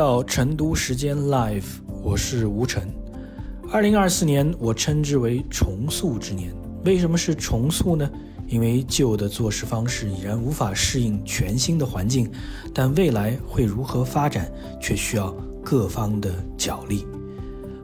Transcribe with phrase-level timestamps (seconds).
[0.00, 1.62] 到成都时间 Live，
[2.02, 2.88] 我是吴晨。
[3.70, 6.54] 二零二四年我称之为重塑之年。
[6.86, 8.10] 为什么是重塑呢？
[8.46, 12.30] 因为旧的做事方式已然无法适应全新的环境，
[12.72, 14.50] 但未来会如何发展，
[14.80, 15.30] 却需要
[15.62, 17.06] 各方的角力。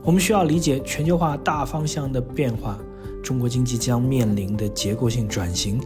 [0.03, 2.79] 我们需要理解全球化大方向的变化，
[3.23, 5.79] 中国经济将面临的结构性转型，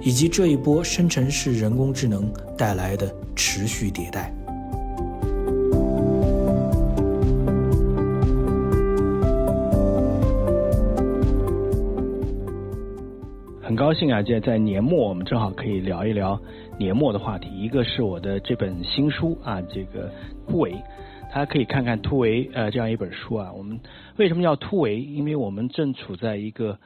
[0.00, 4.34] 以及这一波生成式人工智能带来的持续迭代。
[13.84, 16.40] 高兴啊，这在年末，我们正好可以聊一聊
[16.78, 17.50] 年末的话题。
[17.50, 20.10] 一个是我的这本新书啊，这个
[20.48, 20.72] 突围，
[21.30, 23.52] 大家可以看看突围呃这样一本书啊。
[23.52, 23.78] 我们
[24.16, 25.02] 为什么要突围？
[25.02, 26.78] 因为我们正处在一个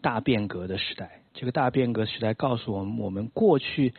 [0.00, 1.22] 大变革的时代。
[1.32, 3.92] 这个大变革时代告诉我们，我们过去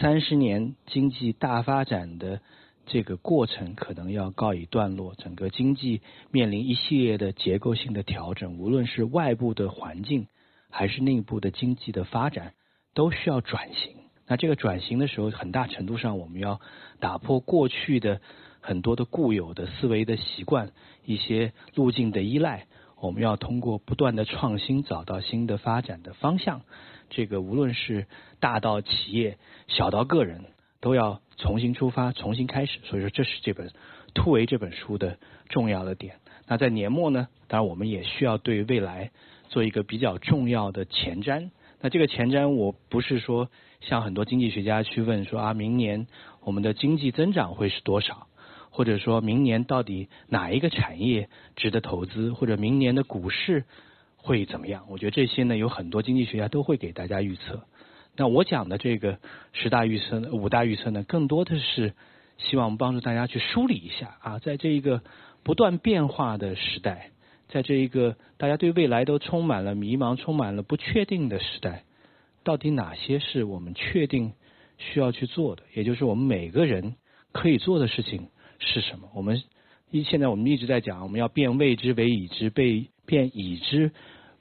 [0.00, 2.40] 三十年经济大发展的
[2.86, 10.26] 这个过程可能要告一段落，整个经济面临一系列的结构性的调整，无论是外部的环境。
[10.70, 12.54] 还是内部的经济的发展
[12.94, 13.96] 都需要转型。
[14.26, 16.60] 那这个转型的时候，很大程度上我们要
[17.00, 18.20] 打破过去的
[18.60, 20.72] 很多的固有的思维的习惯，
[21.04, 22.66] 一些路径的依赖。
[23.00, 26.62] 我们要通过不断的创新，找到新的发展的方向。
[27.08, 28.06] 这个无论是
[28.40, 30.44] 大到企业，小到个人，
[30.80, 32.80] 都要重新出发，重新开始。
[32.84, 33.68] 所以说，这是这本
[34.14, 35.16] 《突围》这本书的
[35.48, 36.16] 重要的点。
[36.46, 39.10] 那在年末呢，当然我们也需要对未来。
[39.48, 46.06] 做一个比较重要的前瞻，那这个前瞻我不是说像很多经济学家去问说啊，明年
[46.42, 48.26] 我们的经济增长会是多少，
[48.70, 53.64] 或者说明年到底哪一个产业值得投资，或者明年的股市
[54.16, 54.84] 会怎么样？
[54.88, 57.62] 我觉得这些呢，有很多经济学家都会给大家预测。
[58.16, 59.18] 那我讲的这个
[59.52, 61.94] 十大预测、五大预测呢，更多的是
[62.36, 65.02] 希望帮助大家去梳理一下啊，在这一个
[65.44, 67.10] 不断变化的时代。
[67.48, 71.84] 在这一个大家对未来都充满了迷茫、充满了不确定的时代，
[72.44, 74.34] 到底哪些是我们确定
[74.76, 75.62] 需要去做的？
[75.74, 76.96] 也就是我们每个人
[77.32, 78.28] 可以做的事情
[78.58, 79.08] 是什么？
[79.14, 79.42] 我们
[79.90, 83.92] 一现在我们一直在讲，我们要变未知为已知，被变已知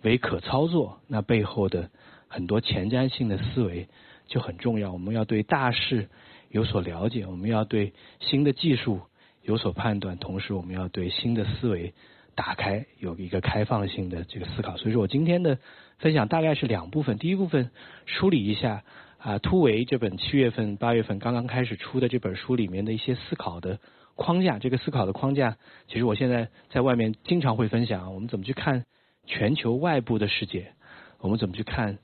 [0.02, 1.00] 为可操作。
[1.08, 1.90] 那背后的
[2.28, 3.88] 很多前瞻性的思维
[4.28, 4.92] 就很重要。
[4.92, 6.10] 我们要对大势
[6.50, 9.00] 有所了解，我们要对新的技术
[9.44, 11.94] 有所判断，同时我们要对新的思维。
[12.38, 15.58] 打开有一个开放性的这个思考，所以说我今天的
[15.98, 17.18] 分享大概是两部分。
[17.18, 17.72] 第一部分
[18.06, 18.84] 梳理一下
[19.18, 23.80] 啊，突围这本七月份、八月份刚刚开始出的这本书里面的一些思考的
[24.14, 24.60] 框架。
[24.60, 28.14] 这个思考的框架，其实我现在在外面经常会分享。
[28.14, 28.86] 我们怎么去看
[29.26, 30.74] 全球外部的世界？
[31.20, 31.98] 我们怎么去看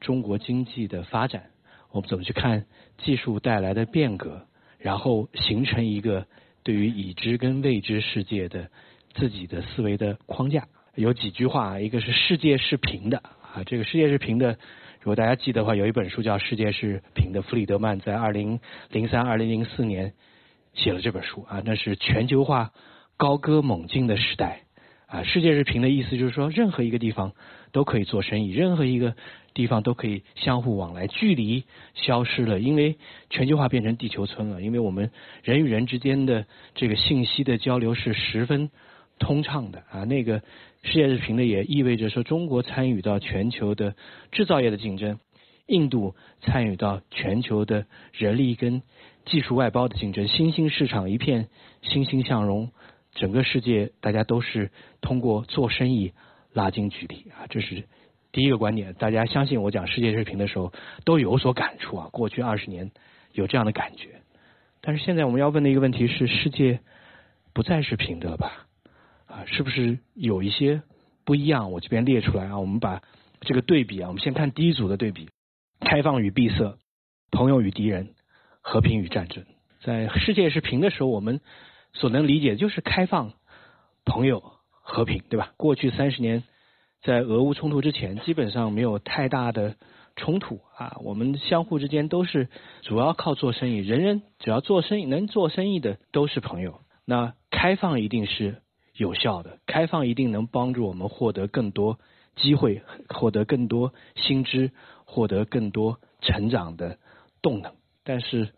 [0.00, 1.50] 中国经济的发展？
[1.90, 2.64] 我们怎么去看
[2.96, 4.46] 技术带来的变革？
[4.78, 6.26] 然后形成一个
[6.62, 8.70] 对于已知跟未知世界的。
[9.14, 14.58] 自己的思维的框架有几句话，一个是世界是平的啊，这个世界是平的。
[15.00, 18.58] 如果大家记得的话，有一本书叫《世界是平的》，弗里德曼在二零
[18.90, 20.14] 零三、二零零四年
[20.72, 22.72] 写了这本书啊，那是全球化
[23.16, 24.62] 高歌猛进的时代
[25.06, 25.22] 啊。
[25.22, 27.32] 世界是平的意思就是说，任何一个地方
[27.70, 29.14] 都可以做生意，任何一个
[29.52, 31.64] 地方都可以相互往来，距离
[31.94, 32.96] 消失了，因为
[33.30, 35.10] 全球化变成地球村了，因为我们
[35.42, 38.70] 人与人之间的这个信息的交流是十分。
[39.18, 40.42] 通畅的啊，那个
[40.82, 43.94] 世界是平的，也意味着说中国参与到全球的
[44.32, 45.18] 制造业的竞争，
[45.66, 48.82] 印度参与到全球的人力跟
[49.24, 51.48] 技术外包的竞争，新兴市场一片
[51.82, 52.70] 欣欣向荣，
[53.14, 54.70] 整个世界大家都是
[55.00, 56.12] 通过做生意
[56.52, 57.84] 拉近距离啊，这是
[58.32, 58.92] 第一个观点。
[58.94, 60.72] 大家相信我讲世界是平的时候
[61.04, 62.90] 都有所感触啊，过去二十年
[63.32, 64.20] 有这样的感觉，
[64.82, 66.80] 但是现在我们要问的一个问题是：世界
[67.54, 68.63] 不再是平的了吧？
[69.34, 70.82] 啊，是不是有一些
[71.24, 71.72] 不一样？
[71.72, 73.02] 我这边列出来啊，我们把
[73.40, 75.28] 这个对比啊，我们先看第一组的对比：
[75.80, 76.78] 开放与闭塞，
[77.32, 78.14] 朋友与敌人，
[78.60, 79.44] 和平与战争。
[79.82, 81.40] 在世界是平的时候，我们
[81.94, 83.32] 所能理解就是开放、
[84.04, 84.40] 朋友、
[84.70, 85.52] 和平，对吧？
[85.56, 86.44] 过去三十年，
[87.02, 89.74] 在俄乌冲突之前，基本上没有太大的
[90.14, 92.48] 冲突啊，我们相互之间都是
[92.82, 96.82] 主要靠做生意，人人只要做生意能做生意的都是朋友。
[97.04, 98.60] 那开放一定是。
[98.96, 101.98] 有效的开放一定能帮助我们获得更多
[102.36, 104.70] 机会，获得更多新知，
[105.04, 106.98] 获得更多成长的
[107.42, 107.74] 动能。
[108.04, 108.50] 但是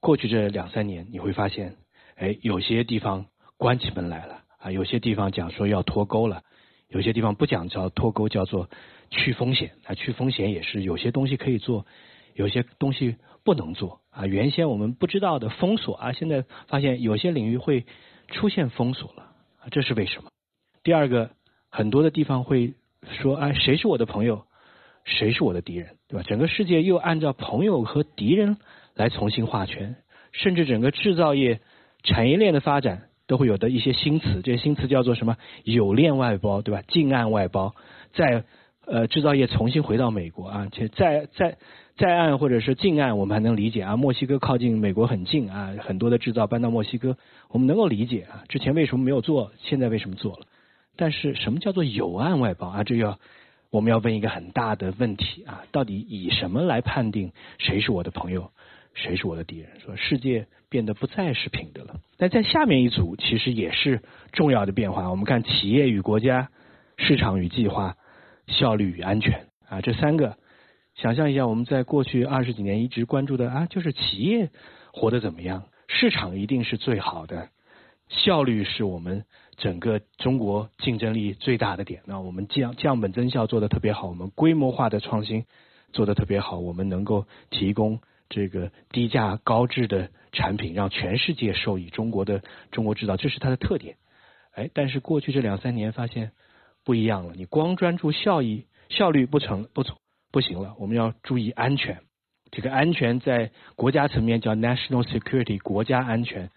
[0.00, 1.76] 过去这两三年，你会发现，
[2.16, 6.42] 哎，有些地方关起门来了啊，有些地方讲说要脱钩了，
[6.88, 8.68] 有些地方不讲叫脱钩，叫做
[9.10, 9.72] 去风险。
[9.84, 11.86] 啊，去风险也是有些东西可以做，
[12.34, 14.00] 有些东西不能做。
[14.10, 17.86] 啊，原先我们不知道的封锁啊，现在发现有些领域会
[18.28, 19.29] 出现封锁了，
[19.70, 20.30] 这是为什么？
[20.82, 21.30] 第二个，
[21.70, 22.74] 很多的地方会
[23.22, 24.44] 说啊，谁是我的朋友，
[25.04, 26.24] 谁是我的敌人，对吧？
[26.26, 28.56] 整个世界又按照朋友和敌人
[28.94, 29.96] 来重新划圈，
[30.32, 31.60] 甚至整个制造业
[32.02, 35.36] 产业链的发展都会有的一些新词，这些新词叫做什么？
[35.64, 36.82] 有链外包，对吧？
[36.88, 37.74] 近岸外包，
[38.12, 38.44] 在
[38.86, 41.58] 呃制造业重新回到美国啊，且在在
[42.00, 47.18] 在岸或者是近岸，我们还能理解啊，墨西哥靠近美国很近啊，很多的制造搬到墨西哥，
[47.50, 50.46] 我们能够理解啊，之前为什么没有做，现在为什么做了？
[50.96, 52.84] 但是什么叫做有岸外包啊？
[52.84, 53.18] 这要
[53.68, 55.64] 我们要问一个很大的问题啊！
[55.72, 58.50] 到底以什么来判定谁是我的朋友，
[58.94, 59.68] 谁是我的敌人？
[59.84, 61.96] 说世界变得不再是平的了。
[62.16, 64.00] 但在下面一组其实也是
[64.32, 65.10] 重要的变化。
[65.10, 66.48] 我们看企业与国家、
[66.96, 67.94] 市场与计划、
[68.46, 70.38] 效率与安全啊，这三个，
[71.00, 74.50] 想象一下，我们在过去二十几年一直关注的啊，就是企业
[74.92, 77.48] 活得怎么样，市场一定是最好的，
[78.08, 79.24] 效率是我们。
[79.56, 85.44] 整个中国竞争力最大的点，那我们降降本增效做的特别好，我们规模化的创新
[85.92, 88.00] 做的特别好，我们能够提供
[88.30, 91.90] 这个低价高质的产品，让全世界受益。
[91.90, 92.42] 中国的
[92.72, 93.96] 中国制造，这是它的特点。
[94.54, 96.32] 哎，但是过去这两三年发现
[96.84, 99.96] 不一样了，你光专注效益效率不成不成
[100.32, 101.98] 不行了，我们要注意安全。
[102.50, 106.50] 这个安全在国家层面叫 national security 国家安全，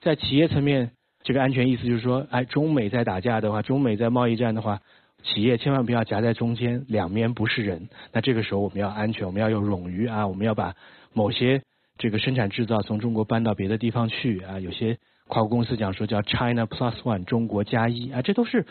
[0.00, 0.92] 在企业层面。
[1.22, 4.80] 这个安全意思就是说，哎，中美在打架的话，中美在贸易战的话，
[5.22, 7.90] 企业千万不要夹在中间，两面不是人。
[8.10, 10.74] 那这个时候我们要安全，我们要有冗余啊，我们要把
[11.12, 11.60] 某些
[11.98, 14.60] 这个生产制造从中国搬到别的地方去啊。
[14.60, 14.96] 有些
[15.28, 18.64] 跨国公司讲说叫 China Plus One，中国加一啊，这都是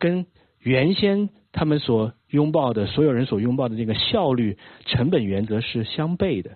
[0.00, 0.26] 跟
[0.58, 6.50] 原先他们所拥抱的所有人所拥抱的这个效率成本原则是相悖的。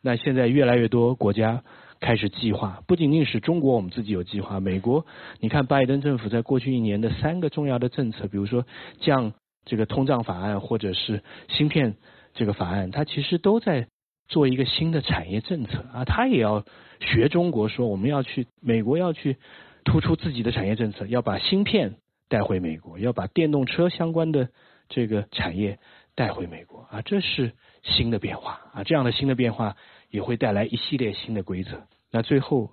[0.00, 1.62] 那现在越来越多国家。
[2.00, 4.60] 开始计划，不仅仅是中国，我们自己有计划。
[4.60, 5.04] 美国，
[5.40, 8.64] 你看拜登政府在过去一年的三个重要的政策，比如说
[9.00, 9.32] 降
[9.64, 11.96] 这个通胀法案，或者是芯片
[12.34, 13.88] 这个法案，它其实都在
[14.28, 16.04] 做一个新的产业政策啊。
[16.04, 16.64] 他也要
[17.00, 19.36] 学中国，说我们要去美国要去
[19.84, 21.96] 突出自己的产业政策，要把芯片
[22.28, 24.50] 带回美国，要把电动车相关的
[24.88, 25.78] 这个产业
[26.14, 27.02] 带回美国啊。
[27.02, 27.52] 这是
[27.82, 29.76] 新的变化啊，这样的新的变化。
[30.10, 31.86] 也会带来一系列新的规则。
[32.10, 32.70] 那最后，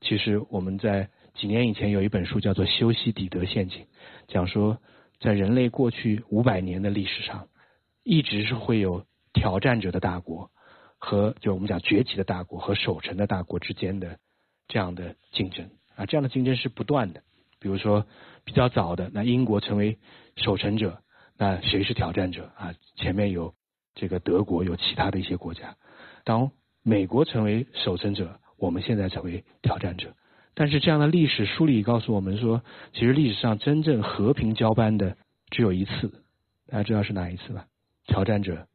[0.00, 3.82] 其实我们在几年以前有一本书叫做《修昔底德陷阱》，
[4.26, 4.78] 讲说
[5.20, 7.48] 在人类过去五百年的历史上，
[8.04, 9.04] 一直是会有
[9.34, 10.50] 挑战者的大国
[10.96, 14.18] 和就我们讲崛起的大国和守成的大国之间的
[14.66, 17.22] 这样的竞争啊，这样的竞争是不断的。
[17.60, 18.06] 比如说
[18.48, 19.98] 比较早的，那英国成为
[20.36, 21.02] 守成者，
[21.36, 22.72] 那谁是挑战者啊？
[22.96, 23.52] 前面有
[23.94, 25.76] 这个德国，有其他的一些国家，
[26.24, 26.50] 当。
[26.84, 30.14] 美国成为守成者，我们现在成为挑战者。
[30.54, 32.62] 但是这样的历史梳理告诉我们说，
[32.94, 35.14] 其实历史上真正和平交班的
[35.50, 36.24] 只有一次，
[36.66, 37.66] 大家知道是哪一次吧？
[38.06, 38.66] 挑战者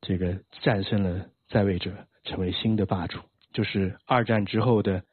[0.00, 1.92] 这个战胜了在位者，
[2.24, 3.20] 成为新的霸主，
[3.52, 5.04] 就是二战之后的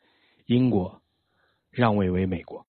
[0.47, 1.01] 英国
[1.69, 2.65] 让位为美国。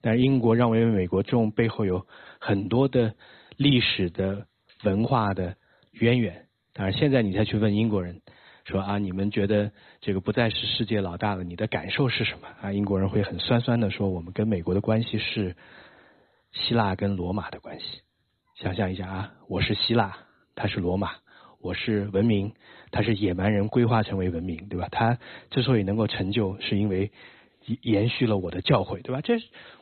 [0.00, 2.06] 但是英国让位为美国，这种背后有
[2.38, 3.14] 很多的
[3.56, 4.46] 历史的
[4.84, 5.56] 文化的
[5.92, 6.46] 渊源。
[6.72, 8.20] 当然，现在你再去问英国人。
[8.66, 12.46] 说啊，你们觉得这个不再是世界老大了，你的感受是什么？
[12.60, 15.56] 啊，英国人会很酸酸的说，我们跟美国的关系是
[16.52, 18.02] 希腊跟罗马的关系。
[18.54, 20.18] 想象一下啊，我是希腊，
[20.54, 21.10] 他是罗马，
[21.60, 22.52] 我是文明，
[22.92, 24.88] 他是野蛮人规划成为文明，对吧？
[24.92, 25.18] 他
[25.50, 27.10] 之所以能够成就，是因为
[27.82, 29.20] 延续了我的教诲，对吧？
[29.20, 29.34] 这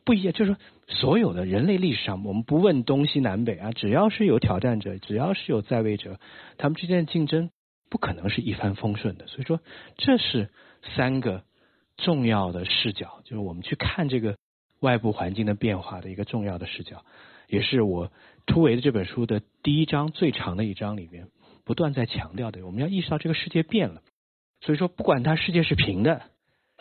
[0.04, 6.18] 不一样，就是说，所有的人类历史上，我们不问东西南北啊，只要是有挑战者，只要是有在位者，
[6.57, 7.50] 他们之间的竞争。
[7.90, 9.61] 不可能是一帆风顺的，所以说
[9.97, 10.50] 这是
[10.95, 11.42] 三个
[11.97, 14.37] 重要的视角，就是我们去看这个
[14.80, 17.02] 外部环境的变化的一个重要的视角，
[17.49, 18.12] 也是我
[18.45, 21.28] 突围的这本书的第一章最长的一章里面
[21.64, 22.66] 不断在强调的。
[22.66, 24.02] 我们要意识到这个世界变了，
[24.61, 26.25] 所以说不管它世界是平的，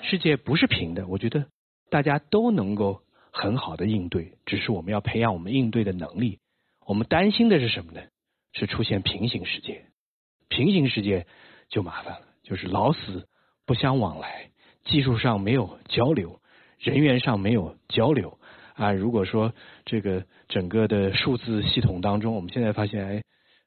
[0.01, 1.45] 世界不是平的，我觉得
[1.89, 3.01] 大家都能够
[3.31, 6.39] 很好的应对，只是我们要培养我们应对的能力。
[6.85, 8.01] 我们担心的是什么呢？
[8.53, 9.85] 是出现平行世界。
[10.49, 11.27] 平行世界
[11.69, 13.27] 就麻烦了，就是老死
[13.65, 14.51] 不相往来，
[14.85, 16.39] 技术上没有交流，
[16.79, 18.39] 人员上没有交流
[18.75, 18.93] 啊。
[18.93, 23.21] 如果说这个整个的数字系统当中，我们现在发现，哎，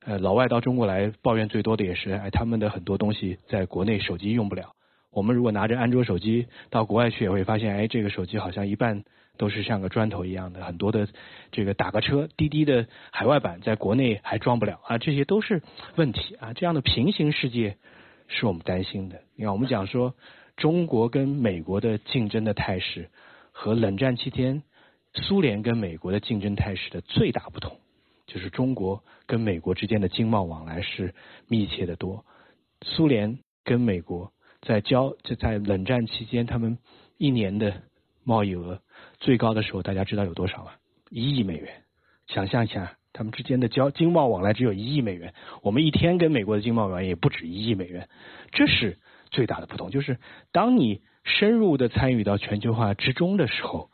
[0.06, 4.72] 呃，老外到中国来抱怨最多的也是，哎，他们的很多东西在国内手机用不了，
[5.10, 9.02] 我们如果拿着安卓手机到国外去，也会发现，哎，这个手机好像一半
[9.36, 11.08] 都是像个砖头一样的，很多的
[11.50, 15.62] 这个打个车，滴滴的海外版在国内还装不了啊，这些都是
[15.96, 16.52] 问题啊。
[16.52, 17.76] 这样的平行世界
[18.28, 19.20] 是我们担心的。
[19.34, 20.14] 你看，我们讲说
[20.56, 23.10] 中国跟美国的竞争的态势
[23.50, 24.62] 和冷战期间
[25.14, 27.78] 苏联跟美国的竞争态势的最大不同，
[28.26, 31.14] 就是中国跟美国之间的经贸往来是
[31.48, 32.24] 密切的多，
[32.82, 34.32] 苏联跟美国。
[34.62, 36.78] 在交就在冷战期间，他们
[37.16, 37.82] 一年的
[38.24, 38.80] 贸易额
[39.18, 40.72] 最高的时候，大家知道有多少吗？
[41.10, 41.82] 一亿美元。
[42.26, 48.08] 想象一下，他们之间的交经贸往来只有一亿美元，我们一天跟美国的经贸往来也不止一亿美元。
[48.52, 48.98] 这是
[49.30, 50.18] 最大的不同，就是
[50.52, 53.90] 当你深入的参与到全球化之中的时候，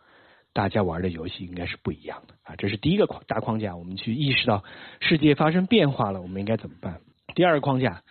[0.52, 2.56] 大家玩的游戏应该是不一样的啊。
[2.56, 4.64] 这是第一个框大框架，我们去意识到
[5.00, 7.00] 世界发生变化了，我们应该怎么办？
[7.36, 8.02] 第二个框架，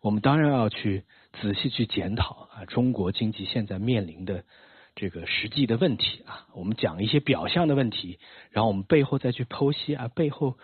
[0.00, 1.02] 我们当然要去。
[1.40, 4.44] 仔细去检讨啊，中国经济现在面临的
[4.94, 8.18] 这个实际的问题啊，我们讲一些表象的问题，
[8.50, 10.56] 然后我们背后再去剖析啊，背后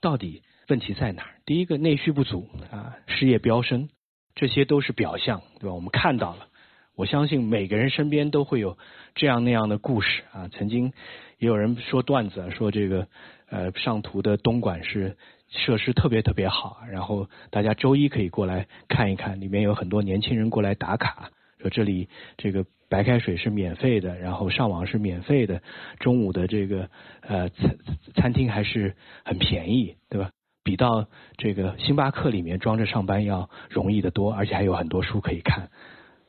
[0.00, 1.34] 到底问题在哪儿？
[1.44, 3.88] 第一个，内需不足啊，失业飙升，
[4.34, 5.74] 这些都是表象，对吧？
[5.74, 6.48] 我们看到了，
[6.96, 8.78] 我相信每个人身边都会有
[9.14, 10.48] 这样那样的故事啊。
[10.48, 10.92] 曾经
[11.38, 13.08] 也有人说段子，说这个
[13.50, 15.16] 呃上图的东莞是。
[15.54, 21.30] 设施特别特别好，然后大家周一可以过来看一看，里面有很多年轻人过来打卡，
[21.60, 25.60] 说这里这个白开水是免费的，然后上网是免费的，
[26.00, 26.88] 中午的这个
[27.20, 27.76] 呃餐
[28.14, 30.30] 餐厅还是很便宜，对吧？
[30.64, 31.06] 比到
[31.36, 35.68] 这个星巴克里面装着上班要容易的多，而且还有很多书可以看。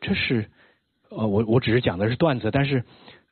[0.01, 0.49] 这是
[1.09, 2.83] 呃我我只是讲的是段子，但是。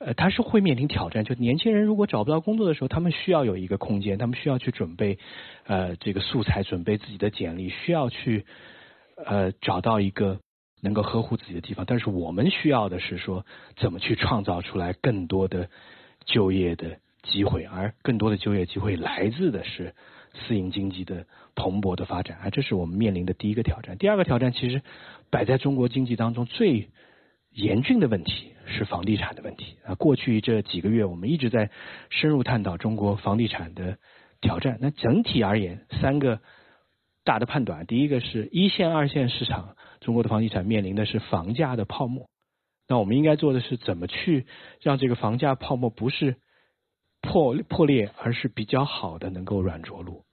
[0.03, 1.23] 呃，他是会面临挑战。
[1.23, 5.19] 就年轻人如果找不到工作的时候，他们需要有一个空间，他们需要去准备
[5.65, 8.45] 呃这个素材，准备自己的简历，需要去
[9.15, 10.39] 呃找到一个
[10.81, 11.85] 能够呵护自己的地方。
[11.87, 13.45] 但是我们需要的是说，
[13.77, 15.69] 怎么去创造出来更多的
[16.25, 19.93] 就业的机会，而更多的就业机会来自的是
[20.33, 22.39] 私营经济的蓬勃的发展。
[22.39, 23.99] 啊，这是我们面临的第一个挑战。
[23.99, 24.81] 第二个挑战其实
[25.29, 26.89] 摆在中国经济当中最
[27.51, 28.49] 严峻的问题。
[28.73, 29.95] 是房地产的问题啊！
[29.95, 31.71] 过去这几个月，我们一直在
[32.09, 33.97] 深入探讨中国房地产的
[34.39, 34.77] 挑战。
[34.79, 36.39] 那整体而言，三个
[37.25, 42.29] 大的判断：第一个是一线、二线市场，中国的房地产面临的是房价的泡沫。
[42.87, 44.45] 那我们应该做的是怎么去
[44.79, 46.37] 让这个房价泡沫不是
[47.19, 50.23] 破破裂，而是比较好的能够软着陆？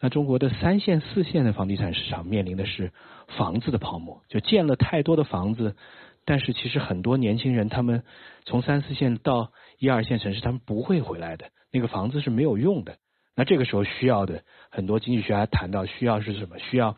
[0.00, 2.90] 那中国的三线、四线的房地产市场面临的是
[3.36, 5.76] 房子的泡沫，就建了太多的房子。
[6.24, 8.04] 但是其实很多年轻人，他们
[8.44, 11.50] 从三四线到一二线城市，他们不会回来的。
[11.72, 12.98] 那个房子是没有用的。
[13.34, 16.58] 那这个时候需要的，很多经济学家谈到需要是什么？
[16.58, 16.96] 需要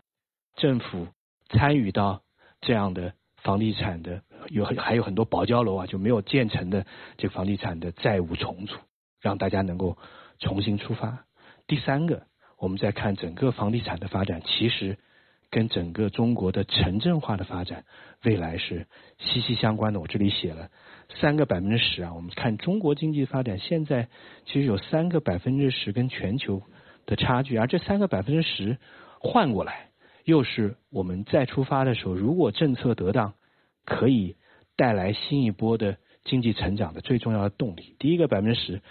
[0.57, 1.09] 政府
[1.49, 2.23] 参与到
[2.61, 6.85] 这样的房地产的有还有很多保交楼啊，就没有建成的
[7.17, 8.77] 这个房地产的债务重组，
[9.21, 9.97] 让大家能够
[10.39, 11.25] 重新出发。
[11.67, 12.27] 第三个，
[12.59, 14.99] 我们再看整个房地产的发展，其实。
[15.51, 17.85] 跟整个中国的城镇化的发展
[18.25, 18.87] 未来是
[19.19, 20.01] 息息相关的。
[20.01, 20.71] 我这里写了
[21.21, 24.09] 三个百分之十啊，我们看中国经济发展现在
[24.47, 26.63] 其实有三个百分之十跟全球
[27.07, 28.79] 的差距，而这三个百分之十
[29.21, 29.91] 换过来
[30.25, 33.35] 又是我们再出发的时候，如果政策得当，
[33.85, 34.37] 可以
[34.77, 37.95] 带来新一波的经济成长的最重要的动力。
[37.99, 38.83] 第一个百分之十，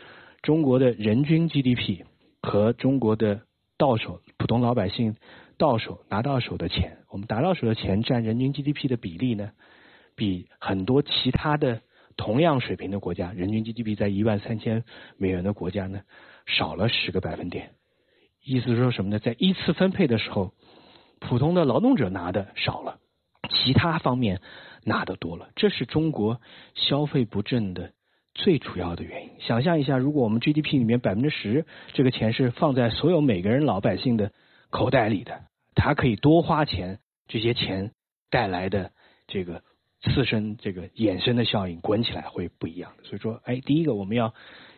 [0.41, 2.05] 中国的人均 GDP
[2.41, 3.41] 和中国的
[3.77, 5.15] 到手普通老百姓。
[5.57, 9.51] 到手拿到手的钱，我们拿到手的钱占人均 GDP 的比例呢，
[10.15, 11.81] 比很多其他的
[12.15, 14.83] 同样水平的国家，人均 GDP 在一万三千
[15.17, 16.01] 美元的国家呢，
[16.45, 17.71] 少了十个百分点。
[18.43, 19.19] 意思是说什么呢？
[19.19, 20.53] 在依次分配的时候，
[21.19, 22.99] 普通的劳动者拿的少了，
[23.49, 24.41] 其他方面
[24.83, 25.49] 拿的多了。
[25.55, 26.41] 这是中国
[26.75, 27.93] 消费不振的
[28.33, 29.29] 最主要的原因。
[29.39, 34.33] 想象一下，如果我们 GDP 里面百分之十这个钱是放在所有每个人老百姓的
[34.73, 35.41] 口袋里的。
[35.75, 37.91] 他可以多花钱，这些钱
[38.31, 38.91] 带来的
[39.27, 39.61] 这个
[40.01, 43.03] 次生这个衍生的效应滚起来会不一样的。
[43.03, 44.33] 所以说，哎，第一个我们要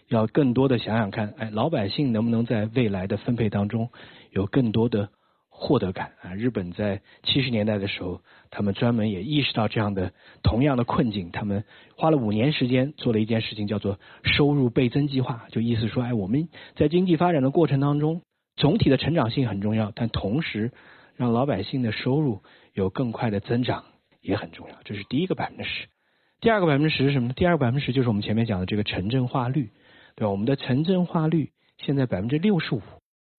[0.10, 3.90] 要更多的想想看，哎，老百姓能不能在未来的分配当中
[4.32, 5.10] 有更多的
[5.50, 6.34] 获得感啊？
[6.34, 10.12] 日本在七十年代的时候，他们专门也意识到这样的
[10.44, 11.64] 同样的困境，他们
[11.96, 18.22] 花了五年时间做了一件事情，叫做收入倍增计划，就意思说，哎，我们在经济发展的过程当中。
[18.56, 20.72] 总体的成长性很重要，但同时
[21.16, 22.42] 让老百姓的收入
[22.74, 23.84] 有更快的增长
[24.22, 24.76] 也很重要。
[24.84, 25.88] 这是第一个百分之十。
[26.42, 27.34] 第二个百分之十是什么呢？
[27.36, 29.72] 第二个百分之十就是我们前面讲的这个城镇化率，
[30.16, 30.30] 对吧？
[30.30, 32.82] 我们的城镇化率现在百分之六十五，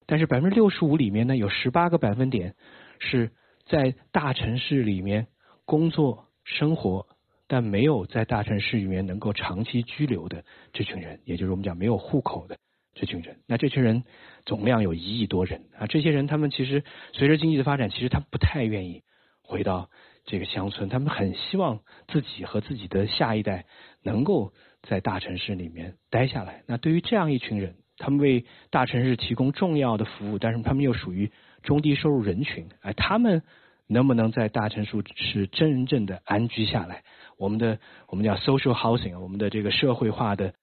[0.06, 2.54] 但是百分之六十五里面呢，有十八个百分点
[2.98, 3.30] 是
[3.66, 5.28] 在大城市里面
[5.64, 7.06] 工作生活，
[7.46, 12.56] 但没有在大城市里面能够长期居留的这群人，也就是我们讲没有户口的
[12.96, 13.36] 这群人。
[13.46, 14.02] 那这群人
[14.44, 19.04] 总量有一亿多人啊，这些人他们其实随着经济的发展，其实他不太愿意
[19.40, 19.88] 回到
[20.24, 23.66] 这个乡村，他们很希望自己和自己的下一代
[24.02, 26.64] 能够在大城市里面待下来。
[26.66, 31.30] 那对于这样一群人，他们为大城市提供重要的服务，但是他们又属于
[31.62, 33.42] 中低收入人群，哎，他们。
[33.88, 37.04] 能不能在大城市是真正的安居下来？
[37.38, 40.54] 我们的我们叫 social housing，我们的这个社会化的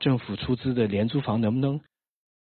[0.00, 1.80] 政府出资的廉租房能不能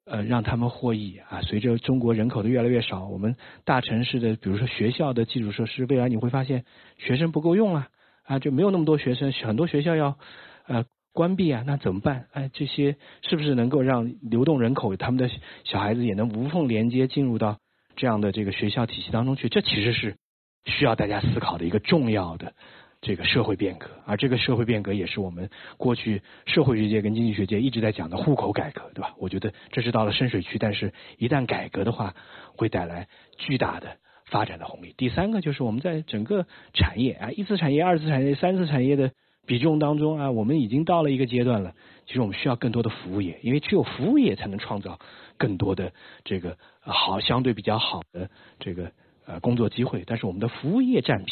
[0.05, 1.41] 呃让他们获益啊？
[1.43, 6.65] 随着中国人口的越来越少，我们大城市的比如说学校的基础设施，未来你会发现
[6.97, 7.89] 学生不够用啊
[8.23, 10.17] 啊，就没有那么多学生，很多学校要
[10.65, 12.25] 呃关闭啊，那怎么办？
[12.31, 15.29] 哎，这些是不是能够让流动人口他们的
[15.63, 17.59] 小孩子也能无缝连接进入到
[17.95, 19.49] 这样的这个学校体系当中去？
[19.49, 20.15] 这其实是。
[20.63, 22.53] 需要大家思考的一个重要的
[23.01, 29.15] 这个社会变革，而这个社会变革也是我们过去社会学界跟经济学界一直在讲的户口改革，对吧？
[29.17, 32.13] 我觉得这是到了深水区，但是一旦改革的话，
[32.55, 34.93] 会带来巨大的发展的红利。
[34.95, 39.11] 第三个就是我们在整个产业啊，一次产业、二次产业、三次产业的
[39.47, 41.73] 比重当中啊，我们已经到了一个阶段了。
[42.05, 44.99] 其实我们需要更多的服务业，因为只有服务业才能创造
[45.37, 45.91] 更多的
[46.23, 48.29] 这个好相对比较好的
[48.59, 48.91] 这个。
[49.23, 51.31] 呃，工作机会，但是我们的服务业占比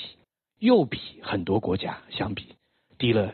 [0.60, 2.46] 又比很多国家相比
[2.98, 3.34] 低了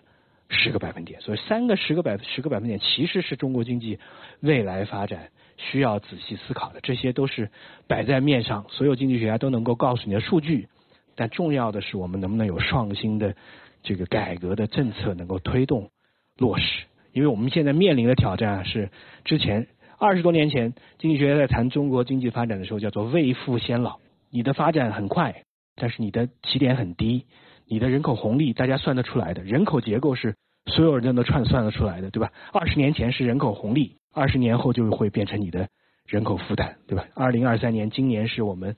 [0.50, 4.00] 十个百分点，所以三个十个百十个百分点其实是中国经济
[4.40, 6.80] 未来发展需要仔细思考的。
[6.82, 7.50] 这些都是
[7.88, 10.68] 摆在面上，所有经济学家都能够告诉你的数据。
[11.16, 13.36] 但重要的是，我们能不能有创新的
[13.82, 15.90] 这个改革的政策能够推动
[16.38, 16.84] 落实？
[17.12, 18.92] 因为我们现在面临的挑战是，
[19.24, 19.68] 之前
[19.98, 24.00] 二十多年前经济学家在谈中国经济发展的时候，叫做未富先老。
[24.30, 25.44] 你的发展很快，
[25.76, 27.26] 但是你的起点很低，
[27.68, 32.32] 你的人口红利大家算得出来的，人口结构是所有人都能串算得出来的，对吧？
[32.54, 35.68] 二十年前是人口红利，二十年后就会变成你的
[36.08, 37.06] 人口负担，对吧？
[37.14, 38.76] 二零二三年，今年是我们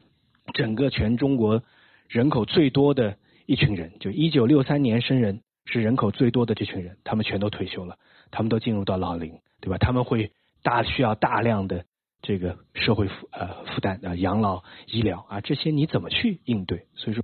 [0.54, 1.63] 整个全中国
[2.08, 7.98] 人口最多的一群人，就一九六三年生人是人口最多的这群人，他们全都退休了，
[8.32, 9.78] 他们都进入到老龄，对吧？
[9.78, 10.32] 他们会
[10.63, 11.86] 大需要大量的。
[12.21, 16.88] 这个社会负呃负担啊，养老医疗啊，这些你怎么去应对？
[16.95, 17.23] 所以说，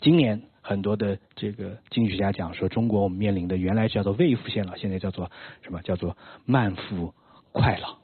[0.00, 5.30] 今年很多的这个经济学家讲说，中国我们面临的原来叫做未富先老，现在叫做
[5.62, 5.82] 什么？
[5.82, 7.14] 叫做慢富
[7.52, 7.98] 快老。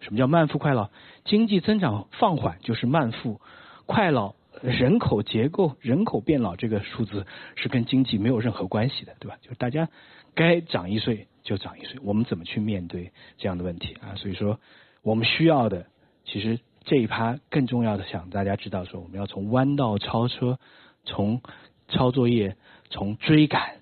[0.00, 0.90] 什么叫慢富快老？
[1.24, 3.40] 经济增长放缓就是慢富
[3.86, 9.38] 快老，人口结构人口变老这个数字是跟经济没有任何关系的，对吧？
[9.40, 9.88] 就是大家
[10.34, 14.16] 该长一岁就长一岁，我们怎么去面对这样的问题啊？
[14.16, 14.60] 所以说。
[15.02, 15.86] 我们需要的，
[16.24, 20.58] 其实这一趴更重要的，想大家知道说，我们要从弯道超车，
[21.04, 21.40] 从
[21.88, 22.56] 抄作业，
[22.90, 23.76] 从追赶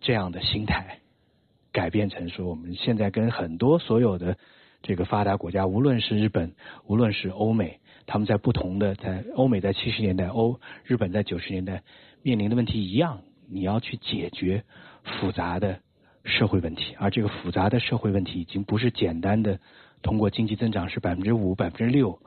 [0.00, 0.98] 这样的心态，
[1.72, 4.36] 改变成说，我们现在跟很多所有的
[4.82, 6.54] 这个发达国家，无论是日本，
[6.86, 11.82] 无论是欧美，他们在不同的在欧美在七十年代，欧日本在九十年代
[12.22, 14.62] 面临的问题一样，你要去解决
[15.02, 15.80] 复杂的
[16.24, 19.58] 社会问题，而这个复杂的社会问题已经不是简单的。
[20.02, 22.18] 通过经济增长是百分之五、百分之六，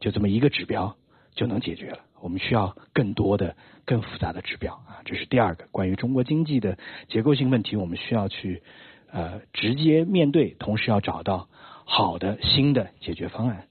[0.00, 0.96] 就这么一个指标
[1.34, 2.00] 就能解决了。
[2.20, 8.62] 我们需要更多的、更复杂的指标啊，这是第二个关于中国经济的结构性问题，我们需要去
[9.10, 11.48] 呃直接面对，同时要找到
[11.84, 13.66] 好的新的解决方案。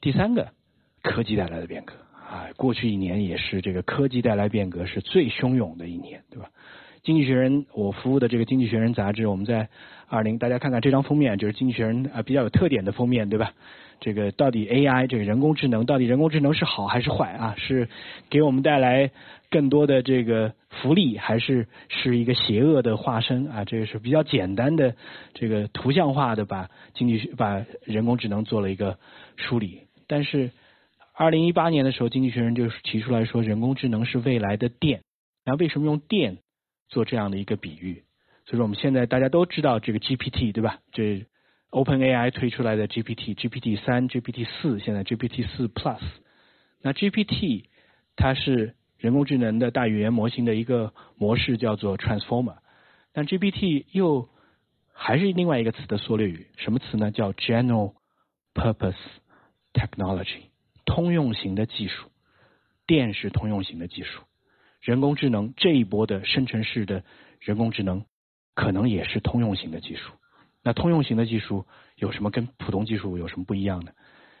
[0.00, 0.52] 第三个，
[1.02, 6.50] 科技带来的变革啊，过去一年也是这个科技带来变革是最汹涌的一年，对吧？
[7.04, 9.68] 经济学人，我服务的这个经济学人杂志，我们在
[10.08, 13.52] 二零，大家看看这张封面，就是经济学人啊比较有特点的封面，对吧？
[14.00, 17.54] 这个到底 AI 这个人工智能到底人工智能是好还是坏啊？
[17.58, 17.90] 是
[18.30, 19.10] 给我们带来
[19.50, 23.66] 更多的这个福利，还是是一个邪恶的化身啊？
[23.66, 24.96] 这个是比较简单的
[25.34, 28.98] 这个图像化的把经济学把人工智能做了一个
[29.36, 29.82] 梳理。
[30.06, 30.52] 但是
[31.12, 35.02] 二零一八年的时候，经济学人就提出来说，人工智能是未来的电。
[35.44, 36.38] 然后为什么用电？
[36.88, 38.04] 做这样的一个比喻，
[38.46, 40.80] 所以说我们现在大家都知道这个 GPT 对吧？
[40.92, 41.26] 这
[41.70, 46.00] OpenAI 推出来的 GPT，GPT 三、GPT 四，现在 GPT 四 Plus。
[46.80, 47.64] 那 GPT
[48.16, 52.58] 它是人工智能的大语言模型的一个模式，叫做 Transformer。
[53.12, 54.28] 但 GPT 又
[54.92, 57.10] 还是另外一个词的缩略语，什么词呢？
[57.10, 57.94] 叫 General
[58.54, 58.94] Purpose
[59.72, 60.50] Technology，
[60.84, 62.10] 通用型的技术。
[62.86, 64.22] 电是通用型的技术。
[64.84, 67.02] 人工智能这一波的生成式的
[67.40, 68.04] 人工智能，
[68.54, 70.12] 可能也是通用型的技术。
[70.62, 71.64] 那通用型的技术
[71.96, 73.92] 有什么跟普通技术有什么不一样呢？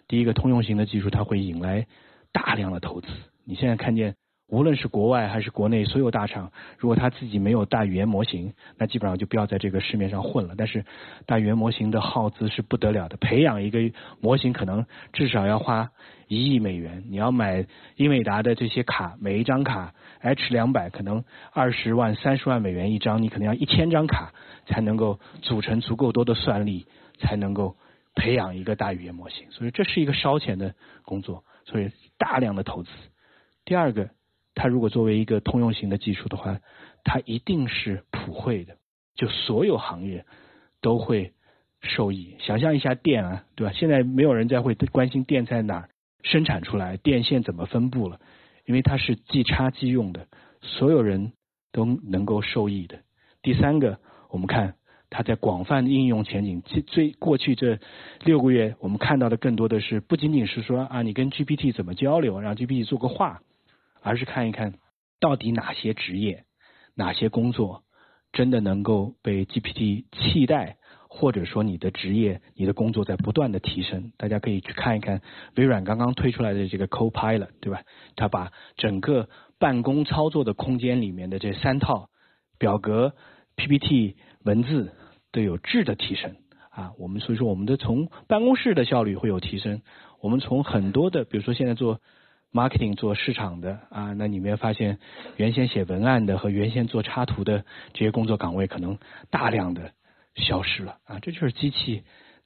[0.06, 1.86] 第一个，通用型的技术它会引来
[2.30, 3.08] 大量的投资。
[3.44, 10.54] 你现在看见无论是国外还是国内，所有大厂，如果他自己没有大语言模型，那基本上就不要在这个市面上混了。
[10.56, 10.84] 但是，
[11.26, 13.80] 大语言模型的耗资是不得了的，培养一个
[14.20, 15.90] 模型可能至少要花
[16.28, 17.04] 一亿美元。
[17.08, 24.34] 你要买英伟达的这些卡，每一张卡 H 两百可能二十万、三十万美元一张，你可能要一千张卡
[24.66, 26.86] 才能够组成足够多的算力，
[27.18, 27.76] 才能够
[28.14, 29.50] 培养一个大语言模型。
[29.50, 32.90] 所以这是一个烧钱的工作，所以大量的投资。
[33.64, 34.10] 第二个。
[34.54, 36.60] 它如果作为一个通用型的技术的话，
[37.02, 38.76] 它一定是普惠的，
[39.14, 40.24] 就所有行业
[40.80, 41.32] 都会
[41.80, 42.36] 受益。
[42.38, 43.72] 想象一下电啊，对吧？
[43.74, 45.88] 现在没有人再会关心电在哪儿
[46.22, 48.20] 生产出来，电线怎么分布了，
[48.64, 50.28] 因为它是即插即用的，
[50.62, 51.32] 所有人
[51.72, 53.00] 都能够受益的。
[53.42, 53.98] 第三个，
[54.30, 54.74] 我们看
[55.10, 57.78] 它在广泛的应用前景，最过去这
[58.24, 63.42] 六个月，我们看到的更多的是不仅仅是说啊，你跟 GPT 怎么交流，让 GPT 做个画。
[64.04, 64.74] 而是看一看，
[65.18, 66.44] 到底哪些职业、
[66.94, 67.82] 哪些工作
[68.32, 70.76] 真的能够被 GPT 替代，
[71.08, 74.12] 或者说你的职业、你的工作在不断的提升。
[74.18, 75.22] 大家可以去看一看
[75.56, 77.80] 微软刚刚推出来的这个 Copilot，对吧？
[78.14, 82.10] 它把整个办公操作的空间里面的这三套
[82.58, 83.14] 表格、
[83.56, 84.92] PPT、文字
[85.32, 86.36] 都有质的提升
[86.68, 86.92] 啊。
[86.98, 89.80] 我们所以说，我们的从办公室的效率会有提升。
[90.20, 92.02] 我们从很多的，比如说现在做。
[92.54, 95.00] Marketing 做市场的啊，那里面发现
[95.36, 98.96] 原先写文案的和原先做插图的这些工作岗位可能
[99.28, 99.90] 大量的
[100.36, 102.04] 消失了啊，这就是机器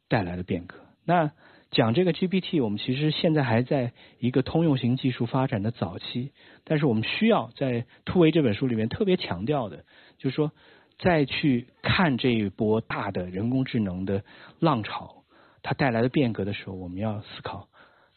[0.09, 0.77] 带来的变革。
[1.05, 1.31] 那
[1.71, 6.33] 讲这个 GPT，我们其实现在还在一个通用型技术发展的早期，
[6.65, 9.85] 但是我们需要在突围这本书里面特别强调的，
[10.17, 10.53] 就是说
[10.99, 14.25] 再去看这一波大的人工智能的
[14.59, 15.25] 浪潮，
[15.63, 17.69] 它带来的变革的时候，我们要思考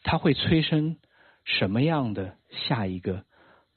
[0.02, 0.96] 它会催生。
[1.44, 3.24] 什么样的下一个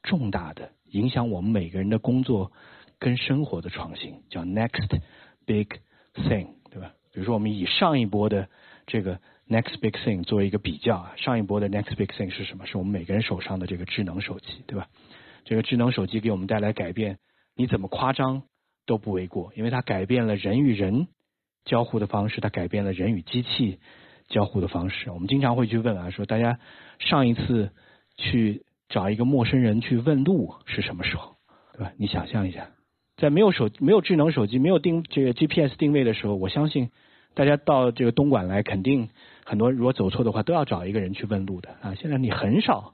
[0.04, 2.51] 重大的影响我们每个人的工作
[2.99, 5.01] 跟生活的创新，叫 next
[5.45, 5.67] big
[6.13, 6.93] thing，对吧？
[7.12, 8.49] 比如说，我们以上一波的
[8.86, 12.65] 这个 next big thing 作为一个比较啊，上一波的 next big thing 是什么？
[12.65, 14.88] 是我们每个人手上的这个智能手机，对吧？
[15.43, 17.19] 这个智能手机给我们带来改变，
[17.56, 18.43] 你怎么夸张
[18.86, 21.08] 都不为过，因为它改变了人与人
[21.63, 23.80] 交互的方式，它改变了人与机器。
[24.28, 26.60] 交互的方式，我们经常会去问啊，说大家
[27.00, 27.72] 上一次
[28.18, 31.36] 去找一个陌生人去问路是什么时候，
[31.74, 31.92] 对吧？
[31.98, 32.68] 你想象一下，
[33.18, 36.90] 在没有手、没有智能手机、没有定这个 GPS 定位的时候，我相信
[37.34, 39.10] 大家到这个东莞来，肯定
[39.46, 41.94] 很多如果走错的话，都要找一个人去问路的啊。
[41.96, 42.94] 现在你很少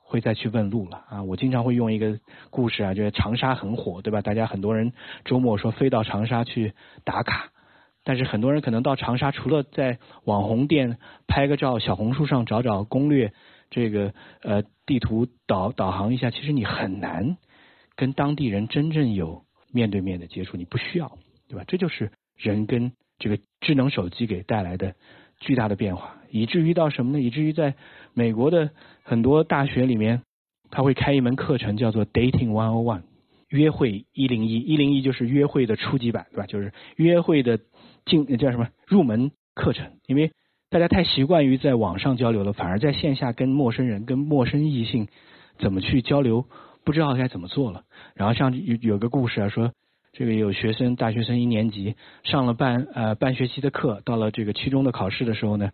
[0.00, 1.22] 会再去问路了啊。
[1.24, 2.18] 我经常会用一个
[2.50, 4.20] 故事啊，就是长沙很火，对吧？
[4.20, 4.92] 大家很多人
[5.24, 6.72] 周末说飞到长沙去
[7.04, 7.50] 打卡。
[8.08, 13.34] 但是很多人可能到长沙，除了在网红店拍个照，小红书上找找攻略，
[13.68, 17.36] 这个呃地图导导航一下，其实你很难
[17.96, 19.42] 跟当地人真正有
[19.74, 21.18] 面对面的接触，你不需要，
[21.50, 21.64] 对吧？
[21.68, 24.94] 这就是人跟这个智能手机给带来的
[25.38, 27.20] 巨大的变化，以至于到什么呢？
[27.20, 27.74] 以至于在
[28.14, 28.70] 美国的
[29.02, 30.22] 很多大学里面，
[30.70, 33.02] 他会开一门课程叫做 Dating One O One，
[33.50, 36.46] 约会一零一，一零一就是约会的初级版，对吧？
[36.46, 37.60] 就是约会的。
[38.08, 39.92] 进叫什么入门课程？
[40.06, 40.32] 因为
[40.70, 45.06] 大家太习惯于在网上交流了，反而在线下跟陌生人、跟陌生异性
[45.58, 46.44] 怎么去交流，
[46.84, 47.84] 不知道该怎么做了。
[48.14, 49.72] 然后像有有个故事啊，说
[50.12, 55.70] 这个有学生大学生一年级上了半呃半学期的课，到了这个期中的考试的时候呢，